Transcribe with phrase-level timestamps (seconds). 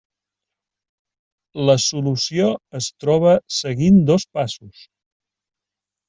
[1.69, 2.47] La solució
[2.79, 4.81] es troba seguint dos passos.